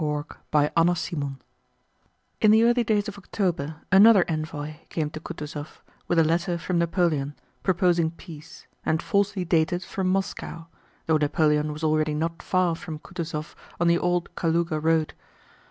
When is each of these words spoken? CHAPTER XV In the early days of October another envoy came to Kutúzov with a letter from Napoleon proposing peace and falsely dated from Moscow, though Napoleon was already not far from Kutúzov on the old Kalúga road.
CHAPTER 0.01 0.71
XV 0.95 1.13
In 2.41 2.49
the 2.49 2.63
early 2.63 2.83
days 2.83 3.07
of 3.07 3.19
October 3.19 3.83
another 3.91 4.25
envoy 4.27 4.77
came 4.89 5.11
to 5.11 5.19
Kutúzov 5.19 5.77
with 6.07 6.17
a 6.17 6.23
letter 6.23 6.57
from 6.57 6.79
Napoleon 6.79 7.35
proposing 7.61 8.09
peace 8.09 8.65
and 8.83 8.99
falsely 8.99 9.45
dated 9.45 9.83
from 9.83 10.07
Moscow, 10.07 10.65
though 11.05 11.17
Napoleon 11.17 11.71
was 11.71 11.83
already 11.83 12.15
not 12.15 12.41
far 12.41 12.75
from 12.75 12.97
Kutúzov 12.97 13.53
on 13.79 13.85
the 13.85 13.99
old 13.99 14.33
Kalúga 14.33 14.83
road. 14.83 15.13